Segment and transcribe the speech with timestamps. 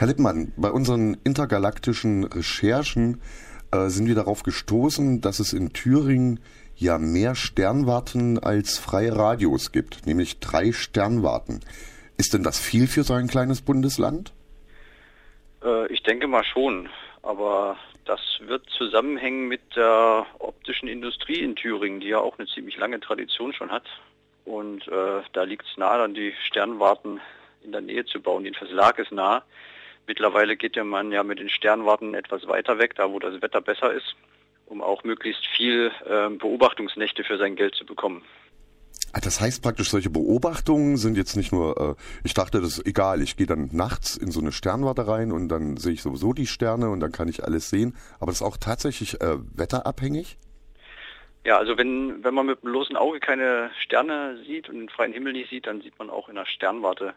[0.00, 3.20] Herr Lippmann, bei unseren intergalaktischen Recherchen
[3.70, 6.40] äh, sind wir darauf gestoßen, dass es in Thüringen
[6.74, 11.60] ja mehr Sternwarten als freie Radios gibt, nämlich drei Sternwarten.
[12.16, 14.32] Ist denn das viel für so ein kleines Bundesland?
[15.62, 16.88] Äh, ich denke mal schon,
[17.22, 17.76] aber
[18.06, 23.00] das wird zusammenhängen mit der optischen Industrie in Thüringen, die ja auch eine ziemlich lange
[23.00, 23.84] Tradition schon hat.
[24.46, 27.20] Und äh, da liegt es nahe, dann die Sternwarten
[27.62, 28.44] in der Nähe zu bauen.
[28.44, 29.44] Jedenfalls lag es nah.
[30.10, 33.60] Mittlerweile geht der Mann ja mit den Sternwarten etwas weiter weg, da wo das Wetter
[33.60, 34.16] besser ist,
[34.66, 38.24] um auch möglichst viel äh, Beobachtungsnächte für sein Geld zu bekommen.
[39.12, 42.88] Ah, das heißt praktisch, solche Beobachtungen sind jetzt nicht nur, äh, ich dachte, das ist
[42.88, 46.32] egal, ich gehe dann nachts in so eine Sternwarte rein und dann sehe ich sowieso
[46.32, 47.96] die Sterne und dann kann ich alles sehen.
[48.18, 50.38] Aber das ist auch tatsächlich äh, wetterabhängig?
[51.44, 55.12] Ja, also wenn, wenn man mit dem bloßen Auge keine Sterne sieht und den freien
[55.12, 57.14] Himmel nicht sieht, dann sieht man auch in der Sternwarte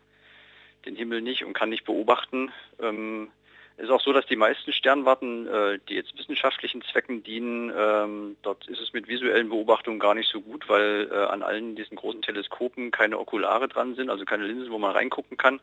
[0.86, 2.52] den Himmel nicht und kann nicht beobachten.
[2.80, 3.30] Ähm,
[3.76, 8.38] es ist auch so, dass die meisten Sternwarten, äh, die jetzt wissenschaftlichen Zwecken dienen, ähm,
[8.44, 11.98] dort ist es mit visuellen Beobachtungen gar nicht so gut, weil äh, an allen diesen
[11.98, 15.60] großen Teleskopen keine Okulare dran sind, also keine Linsen, wo man reingucken kann,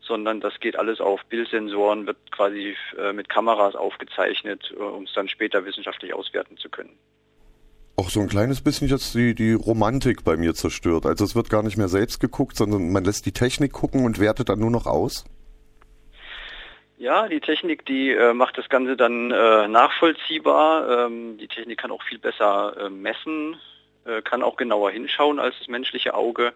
[0.00, 5.12] sondern das geht alles auf Bildsensoren, wird quasi äh, mit Kameras aufgezeichnet, äh, um es
[5.12, 6.96] dann später wissenschaftlich auswerten zu können
[7.96, 11.06] auch so ein kleines bisschen jetzt die, die Romantik bei mir zerstört.
[11.06, 14.18] Also es wird gar nicht mehr selbst geguckt, sondern man lässt die Technik gucken und
[14.18, 15.24] wertet dann nur noch aus?
[16.96, 21.06] Ja, die Technik, die äh, macht das Ganze dann äh, nachvollziehbar.
[21.06, 23.56] Ähm, die Technik kann auch viel besser äh, messen,
[24.04, 26.52] äh, kann auch genauer hinschauen als das menschliche Auge.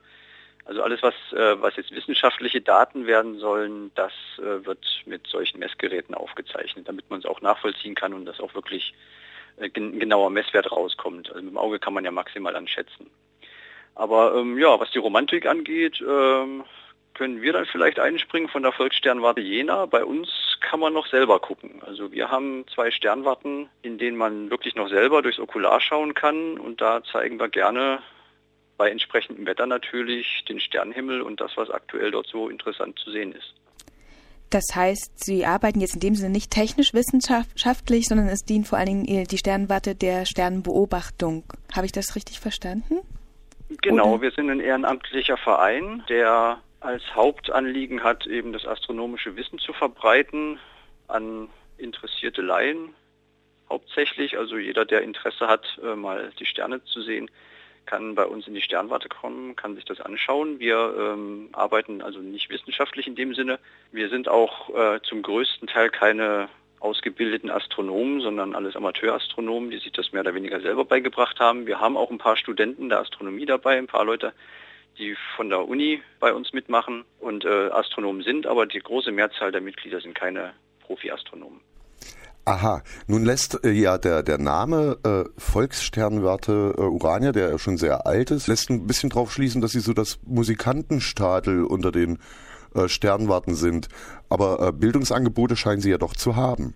[0.65, 5.59] Also alles, was, äh, was jetzt wissenschaftliche Daten werden sollen, das äh, wird mit solchen
[5.59, 8.95] Messgeräten aufgezeichnet, damit man es auch nachvollziehen kann und das auch wirklich
[9.61, 11.29] äh, genauer Messwert rauskommt.
[11.31, 13.11] Also mit dem Auge kann man ja maximal anschätzen.
[13.95, 16.65] Aber ähm, ja, was die Romantik angeht, ähm,
[17.15, 19.87] können wir dann vielleicht einspringen von der Volkssternwarte Jena.
[19.87, 20.29] Bei uns
[20.61, 21.83] kann man noch selber gucken.
[21.85, 26.59] Also wir haben zwei Sternwarten, in denen man wirklich noch selber durchs Okular schauen kann
[26.59, 28.01] und da zeigen wir gerne
[28.77, 33.33] bei entsprechendem Wetter natürlich den Sternenhimmel und das, was aktuell dort so interessant zu sehen
[33.33, 33.53] ist.
[34.51, 38.79] Das heißt, Sie arbeiten jetzt in dem Sinne nicht technisch wissenschaftlich, sondern es dient vor
[38.79, 41.45] allen Dingen die Sternwarte der Sternbeobachtung.
[41.75, 42.99] Habe ich das richtig verstanden?
[43.83, 44.23] Genau, Oder?
[44.23, 50.59] wir sind ein ehrenamtlicher Verein, der als Hauptanliegen hat, eben das astronomische Wissen zu verbreiten
[51.09, 52.95] an interessierte Laien
[53.69, 54.39] hauptsächlich.
[54.39, 57.31] Also jeder, der Interesse hat, äh, mal die Sterne zu sehen,
[57.89, 60.61] kann bei uns in die Sternwarte kommen, kann sich das anschauen.
[60.61, 63.59] Wir ähm, arbeiten also nicht wissenschaftlich in dem Sinne.
[63.93, 66.51] Wir sind auch äh, zum größten Teil keine
[66.81, 71.67] ausgebildeten Astronomen, sondern alles Amateurastronomen, die sich das mehr oder weniger selber beigebracht haben.
[71.67, 74.35] Wir haben auch ein paar Studenten der Astronomie dabei, ein paar Leute,
[74.99, 79.51] die von der Uni bei uns mitmachen und äh, Astronomen sind, aber die große Mehrzahl
[79.51, 81.61] der Mitglieder sind keine Profi-Astronomen.
[82.49, 88.07] Aha, nun lässt äh, ja der, der Name äh, Volkssternwarte äh, Urania, der schon sehr
[88.07, 92.19] alt ist, lässt ein bisschen drauf schließen, dass sie so das Musikantenstadel unter den
[92.75, 93.89] äh, Sternwarten sind.
[94.31, 96.73] Aber äh, Bildungsangebote scheinen sie ja doch zu haben.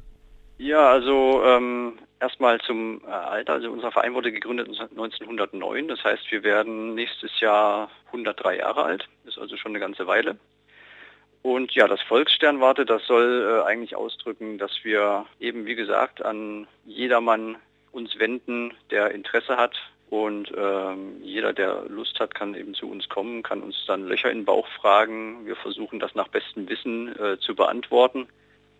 [0.59, 3.55] Ja, also ähm, erstmal zum äh, Alter.
[3.55, 5.89] Also unser Verein wurde gegründet 1909.
[5.89, 9.09] Das heißt, wir werden nächstes Jahr 103 Jahre alt.
[9.25, 10.37] Ist also schon eine ganze Weile.
[11.43, 16.69] Und ja, das Volkssternwarte, das soll äh, eigentlich ausdrücken, dass wir eben, wie gesagt, an
[16.87, 17.57] jedermann
[17.91, 19.77] uns wenden, der Interesse hat.
[20.09, 24.31] Und ähm, jeder, der Lust hat, kann eben zu uns kommen, kann uns dann Löcher
[24.31, 25.47] in den Bauch fragen.
[25.47, 28.29] Wir versuchen das nach bestem Wissen äh, zu beantworten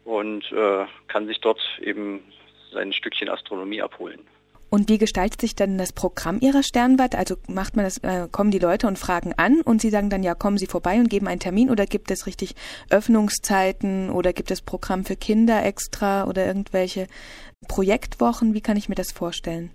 [0.05, 2.23] und äh, kann sich dort eben
[2.71, 4.21] sein Stückchen Astronomie abholen.
[4.73, 7.19] Und wie gestaltet sich dann das Programm Ihrer Sternwarte?
[7.19, 10.23] Also macht man das, äh, kommen die Leute und fragen an und Sie sagen dann,
[10.23, 12.55] ja, kommen Sie vorbei und geben einen Termin oder gibt es richtig
[12.89, 17.07] Öffnungszeiten oder gibt es Programm für Kinder extra oder irgendwelche
[17.69, 18.55] Projektwochen?
[18.55, 19.71] Wie kann ich mir das vorstellen?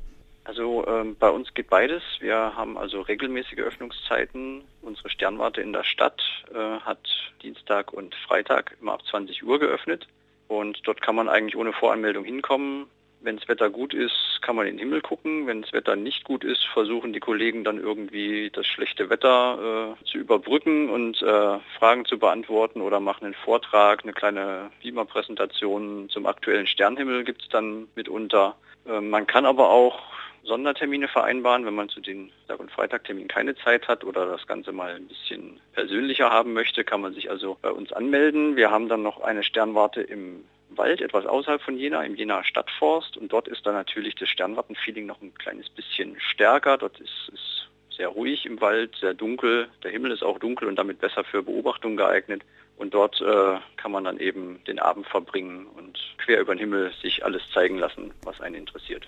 [0.46, 2.02] Also ähm, bei uns geht beides.
[2.19, 4.64] Wir haben also regelmäßige Öffnungszeiten.
[4.81, 7.08] Unsere Sternwarte in der Stadt äh, hat
[7.44, 10.08] Dienstag und Freitag immer ab 20 Uhr geöffnet.
[10.47, 12.88] Und dort kann man eigentlich ohne Voranmeldung hinkommen.
[13.22, 15.47] Wenn das Wetter gut ist, kann man in den Himmel gucken.
[15.47, 20.05] Wenn das Wetter nicht gut ist, versuchen die Kollegen dann irgendwie das schlechte Wetter äh,
[20.05, 26.25] zu überbrücken und äh, Fragen zu beantworten oder machen einen Vortrag, eine kleine Beamer-Präsentation zum
[26.28, 28.55] aktuellen Sternhimmel gibt es dann mitunter.
[28.87, 29.99] Äh, man kann aber auch
[30.47, 34.72] Sondertermine vereinbaren, wenn man zu den Tag- und Freitagterminen keine Zeit hat oder das Ganze
[34.72, 38.55] mal ein bisschen persönlicher haben möchte, kann man sich also bei uns anmelden.
[38.55, 40.46] Wir haben dann noch eine Sternwarte im
[40.78, 43.18] Wald, etwas außerhalb von Jena, im Jena Stadtforst.
[43.18, 46.78] Und dort ist dann natürlich das Sternwartenfeeling noch ein kleines bisschen stärker.
[46.78, 49.70] Dort ist, ist sehr ruhig im Wald, sehr dunkel.
[49.84, 52.44] Der Himmel ist auch dunkel und damit besser für Beobachtung geeignet.
[52.78, 56.91] Und dort äh, kann man dann eben den Abend verbringen und quer über den Himmel
[57.02, 59.08] sich alles zeigen lassen, was einen interessiert.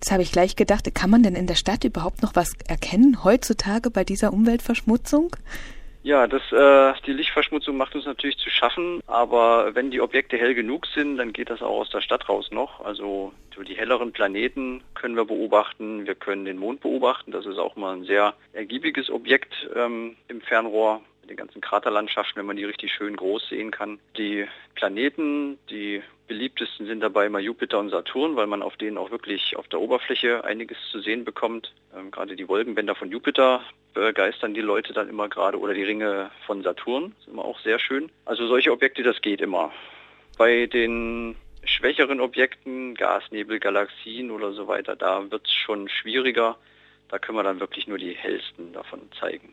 [0.00, 0.92] Das habe ich gleich gedacht.
[0.94, 5.36] Kann man denn in der Stadt überhaupt noch was erkennen heutzutage bei dieser Umweltverschmutzung?
[6.02, 10.54] Ja, das, äh, die Lichtverschmutzung macht uns natürlich zu schaffen, aber wenn die Objekte hell
[10.54, 12.80] genug sind, dann geht das auch aus der Stadt raus noch.
[12.80, 13.32] Also
[13.68, 17.94] die helleren Planeten können wir beobachten, wir können den Mond beobachten, das ist auch mal
[17.94, 23.14] ein sehr ergiebiges Objekt ähm, im Fernrohr den ganzen Kraterlandschaften, wenn man die richtig schön
[23.16, 24.00] groß sehen kann.
[24.16, 29.10] Die Planeten, die beliebtesten sind dabei immer Jupiter und Saturn, weil man auf denen auch
[29.10, 31.74] wirklich auf der Oberfläche einiges zu sehen bekommt.
[31.92, 33.62] Ähm, gerade die Wolkenbänder von Jupiter
[33.94, 37.80] begeistern die Leute dann immer gerade oder die Ringe von Saturn, ist immer auch sehr
[37.80, 38.12] schön.
[38.26, 39.72] Also solche Objekte, das geht immer.
[40.38, 41.34] Bei den
[41.64, 46.56] schwächeren Objekten, Gasnebel, Galaxien oder so weiter, da wird es schon schwieriger.
[47.08, 49.52] Da können wir dann wirklich nur die hellsten davon zeigen.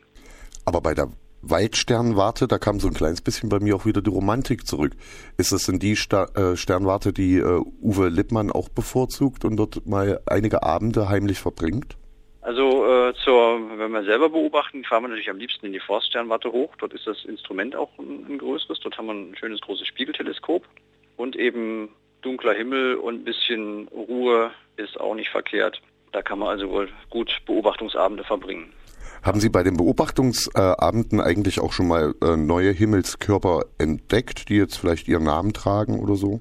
[0.66, 1.10] Aber bei der
[1.42, 4.94] Waldsternwarte, da kam so ein kleines bisschen bei mir auch wieder die Romantik zurück.
[5.38, 9.86] Ist das denn die Sta äh, Sternwarte, die äh, Uwe Lippmann auch bevorzugt und dort
[9.86, 11.98] mal einige Abende heimlich verbringt?
[12.42, 16.52] Also äh, zur, wenn wir selber beobachten, fahren wir natürlich am liebsten in die Forststernwarte
[16.52, 16.74] hoch.
[16.78, 18.80] Dort ist das Instrument auch ein, ein größeres.
[18.80, 20.64] Dort haben wir ein schönes großes Spiegelteleskop
[21.18, 21.90] und eben
[22.22, 25.82] dunkler Himmel und ein bisschen Ruhe ist auch nicht verkehrt.
[26.14, 28.72] Da kann man also wohl gut Beobachtungsabende verbringen.
[29.28, 34.78] Haben Sie bei den Beobachtungsabenden eigentlich auch schon mal äh, neue Himmelskörper entdeckt, die jetzt
[34.78, 36.40] vielleicht ihren Namen tragen oder so?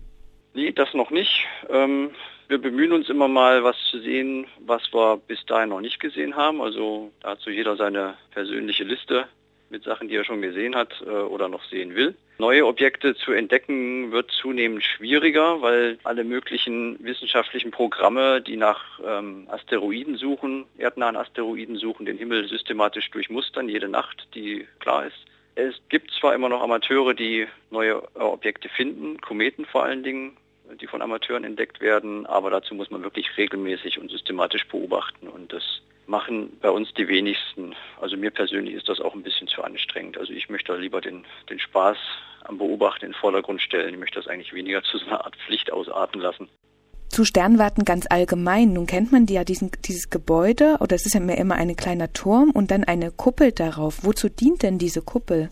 [0.55, 1.49] Nee, das noch nicht.
[1.69, 2.11] Ähm,
[2.47, 6.37] wir bemühen uns immer mal, was zu sehen, was wir bis dahin noch nicht gesehen
[6.37, 6.63] haben.
[6.63, 9.27] Also da hat so jeder seine persönliche Liste
[9.71, 12.15] mit Sachen, die er schon gesehen hat äh, oder noch sehen will.
[12.39, 19.47] Neue Objekte zu entdecken wird zunehmend schwieriger, weil alle möglichen wissenschaftlichen Programme, die nach ähm,
[19.51, 25.17] Asteroiden suchen, erdnahen Asteroiden suchen, den Himmel systematisch durchmustern, jede Nacht, die klar ist.
[25.55, 30.37] Es gibt zwar immer noch Amateure, die neue äh, Objekte finden, Kometen vor allen Dingen,
[30.81, 35.53] die von Amateuren entdeckt werden, aber dazu muss man wirklich regelmäßig und systematisch beobachten und
[35.53, 37.75] das machen bei uns die wenigsten.
[38.01, 40.19] Also mir persönlich ist das auch ein bisschen zu anstrengend.
[40.19, 41.99] Also ich möchte lieber den, den Spaß
[42.45, 43.95] am Beobachten in den Vordergrund stellen.
[43.95, 46.49] Ich möchte das eigentlich weniger zu so einer Art Pflicht ausarten lassen.
[47.09, 48.73] Zu Sternwarten ganz allgemein.
[48.73, 52.51] Nun kennt man ja diesen, dieses Gebäude, oder es ist ja immer ein kleiner Turm
[52.51, 54.05] und dann eine Kuppel darauf.
[54.05, 55.51] Wozu dient denn diese Kuppel?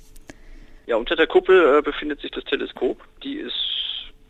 [0.87, 2.99] Ja, unter der Kuppel äh, befindet sich das Teleskop.
[3.23, 3.74] Die ist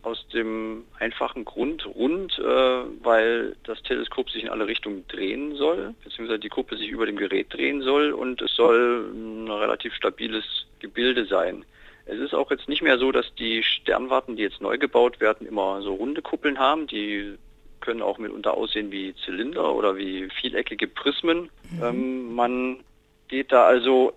[0.05, 5.95] aus dem einfachen Grund rund, äh, weil das Teleskop sich in alle Richtungen drehen soll,
[6.05, 10.45] beziehungsweise die Kuppe sich über dem Gerät drehen soll und es soll ein relativ stabiles
[10.81, 11.65] Gebilde sein.
[12.07, 15.47] Es ist auch jetzt nicht mehr so, dass die Sternwarten, die jetzt neu gebaut werden,
[15.47, 16.87] immer so runde Kuppeln haben.
[16.87, 17.39] Die
[17.81, 21.51] können auch mitunter aussehen wie Zylinder oder wie vieleckige Prismen.
[21.71, 21.83] Mhm.
[21.83, 22.81] Ähm, man
[23.29, 24.13] geht da also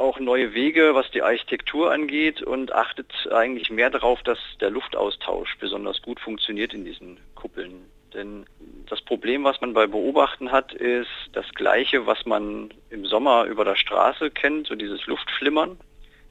[0.00, 5.56] auch neue Wege, was die Architektur angeht und achtet eigentlich mehr darauf, dass der Luftaustausch
[5.58, 7.84] besonders gut funktioniert in diesen Kuppeln.
[8.14, 8.46] Denn
[8.88, 13.64] das Problem, was man bei Beobachten hat, ist das gleiche, was man im Sommer über
[13.64, 15.78] der Straße kennt, so dieses Luftflimmern.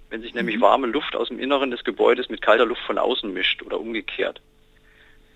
[0.10, 0.62] Wenn sich nämlich mhm.
[0.62, 4.42] warme Luft aus dem Inneren des Gebäudes mit kalter Luft von außen mischt oder umgekehrt.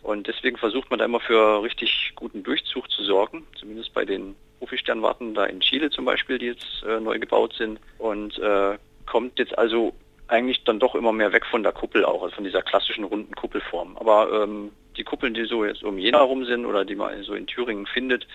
[0.02, 4.36] Und deswegen versucht man da immer für richtig guten Durchzug zu sorgen, zumindest bei den
[4.64, 9.38] Profi-Sternwarten da in Chile zum Beispiel, die jetzt äh, neu gebaut sind und äh, kommt
[9.38, 9.94] jetzt also
[10.30, 13.36] eigentlich dann doch immer mehr weg von der Kuppel auch, also von dieser klassischen runden
[13.36, 13.98] Kuppelform.
[13.98, 17.34] Aber ähm, die Kuppeln, die so jetzt um Jena herum sind oder die man so
[17.34, 18.26] in Thüringen findet,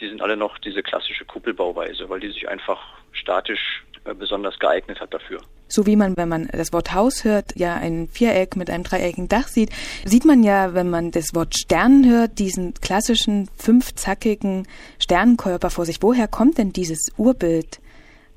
[0.00, 2.80] die sind alle noch diese klassische Kuppelbauweise, weil die sich einfach
[3.12, 3.82] statisch
[4.18, 5.40] besonders geeignet hat dafür.
[5.68, 9.28] So wie man, wenn man das Wort Haus hört, ja ein Viereck mit einem dreieckigen
[9.28, 9.70] Dach sieht,
[10.04, 14.66] sieht man ja, wenn man das Wort Stern hört, diesen klassischen fünfzackigen
[14.98, 16.02] Sternenkörper vor sich.
[16.02, 17.80] Woher kommt denn dieses Urbild?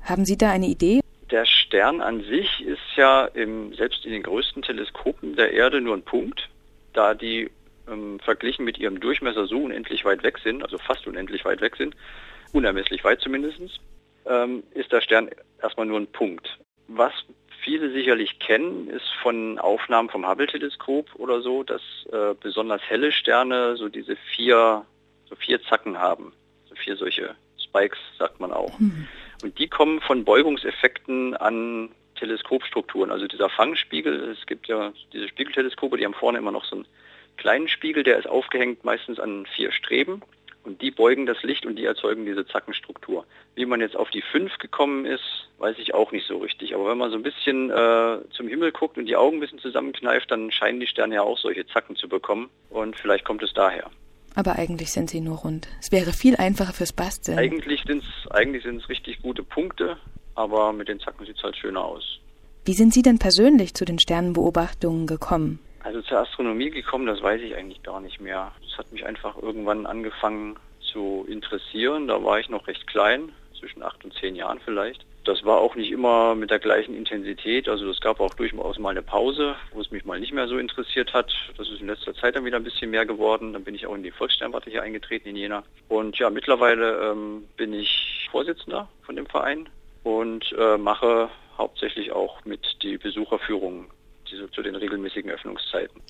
[0.02, 1.00] Haben Sie da eine Idee?
[1.30, 5.96] Der Stern an sich ist ja im, selbst in den größten Teleskopen der Erde nur
[5.96, 6.48] ein Punkt,
[6.92, 7.50] da die
[7.90, 11.74] ähm, verglichen mit ihrem Durchmesser so unendlich weit weg sind, also fast unendlich weit weg
[11.76, 11.96] sind,
[12.52, 13.58] unermesslich weit zumindest,
[14.26, 15.30] ähm, ist der Stern
[15.62, 16.58] erstmal nur ein Punkt.
[16.88, 17.12] Was
[17.62, 23.76] viele sicherlich kennen, ist von Aufnahmen vom Hubble-Teleskop oder so, dass äh, besonders helle Sterne
[23.76, 24.84] so diese vier,
[25.28, 26.32] so vier Zacken haben.
[26.68, 28.78] So vier solche Spikes, sagt man auch.
[28.78, 29.08] Mhm.
[29.42, 33.10] Und die kommen von Beugungseffekten an Teleskopstrukturen.
[33.10, 36.86] Also dieser Fangspiegel, es gibt ja diese Spiegelteleskope, die haben vorne immer noch so einen
[37.36, 40.22] kleinen Spiegel, der ist aufgehängt meistens an vier Streben.
[40.64, 43.26] Und die beugen das Licht und die erzeugen diese Zackenstruktur.
[43.54, 45.22] Wie man jetzt auf die fünf gekommen ist,
[45.58, 46.74] weiß ich auch nicht so richtig.
[46.74, 49.58] Aber wenn man so ein bisschen äh, zum Himmel guckt und die Augen ein bisschen
[49.58, 52.48] zusammenkneift, dann scheinen die Sterne ja auch solche Zacken zu bekommen.
[52.70, 53.90] Und vielleicht kommt es daher.
[54.34, 55.68] Aber eigentlich sind sie nur rund.
[55.80, 57.38] Es wäre viel einfacher fürs Basteln.
[57.38, 59.96] Eigentlich sind es eigentlich sind's richtig gute Punkte,
[60.34, 62.18] aber mit den Zacken sieht es halt schöner aus.
[62.64, 65.60] Wie sind Sie denn persönlich zu den Sternenbeobachtungen gekommen?
[65.84, 68.52] Also zur Astronomie gekommen, das weiß ich eigentlich gar nicht mehr.
[68.62, 72.08] Das hat mich einfach irgendwann angefangen zu interessieren.
[72.08, 75.04] Da war ich noch recht klein, zwischen acht und zehn Jahren vielleicht.
[75.24, 77.68] Das war auch nicht immer mit der gleichen Intensität.
[77.68, 80.56] Also es gab auch durchaus mal eine Pause, wo es mich mal nicht mehr so
[80.56, 81.30] interessiert hat.
[81.58, 83.52] Das ist in letzter Zeit dann wieder ein bisschen mehr geworden.
[83.52, 85.64] Dann bin ich auch in die Volkssternwarte hier eingetreten in Jena.
[85.88, 89.68] Und ja, mittlerweile ähm, bin ich Vorsitzender von dem Verein
[90.02, 93.88] und äh, mache hauptsächlich auch mit die Besucherführungen
[94.30, 96.00] diese, zu den regelmäßigen Öffnungszeiten.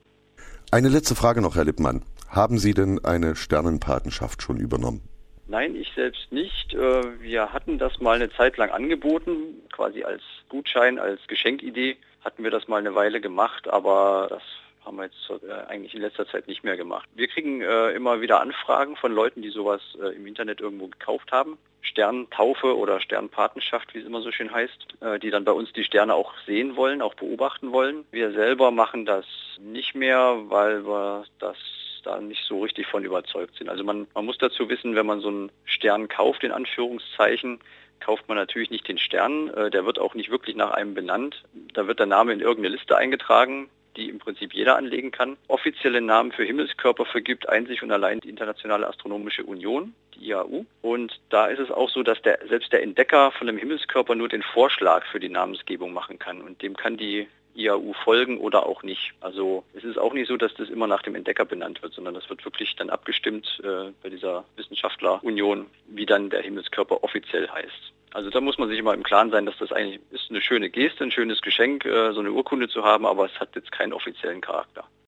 [0.72, 2.02] Eine letzte Frage noch, Herr Lippmann.
[2.30, 5.08] Haben Sie denn eine Sternenpatenschaft schon übernommen?
[5.54, 6.74] Nein, ich selbst nicht.
[6.74, 11.96] Äh, wir hatten das mal eine Zeit lang angeboten, quasi als Gutschein, als Geschenkidee
[12.26, 14.42] hatten wir das mal eine Weile gemacht, aber das
[14.84, 17.08] haben wir jetzt äh, eigentlich in letzter Zeit nicht mehr gemacht.
[17.14, 19.82] Wir kriegen äh, immer wieder Anfragen von Leuten, die sowas
[20.16, 21.60] im Internet irgendwo gekauft haben.
[21.84, 24.88] Sterntaufe oder Sternpatenschaft, wie es immer so schön heißt,
[25.22, 28.06] die dann bei uns die Sterne auch sehen wollen, auch beobachten wollen.
[28.10, 29.26] Wir selber machen das
[29.60, 31.58] nicht mehr, weil wir das
[32.04, 33.70] da nicht so richtig von überzeugt sind.
[33.70, 37.60] Also man, man muss dazu wissen, wenn man so einen Stern kauft, in Anführungszeichen,
[38.00, 41.44] kauft man natürlich nicht den Stern, äh, der wird auch nicht wirklich nach einem benannt.
[41.74, 45.38] Da wird der Name in irgendeine Liste eingetragen, die im Prinzip jeder anlegen kann.
[45.48, 50.66] Offizielle Namen für Himmelskörper vergibt einzig und allein die Internationale Astronomische Union, die IAU.
[50.82, 54.30] Und da ist es auch so, dass der, selbst der Entdecker von einem Himmelskörper nur
[54.30, 56.42] den Vorschlag für die Namensgebung machen kann.
[56.42, 59.14] Und dem kann die IAU folgen oder auch nicht.
[59.22, 62.14] Also es ist auch nicht so, dass das immer nach dem Entdecker benannt wird, sondern
[62.14, 67.94] das wird wirklich dann abgestimmt äh, bei dieser Wissenschaftlerunion, wie dann der Himmelskörper offiziell heißt.
[68.14, 70.70] Also da muss man sich immer im Klaren sein, dass das eigentlich ist eine schöne
[70.70, 73.94] Geste, ein schönes Geschenk, äh, so eine Urkunde zu haben, aber es hat jetzt keinen
[73.94, 74.86] offiziellen Charakter.